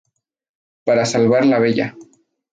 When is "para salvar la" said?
0.83-1.59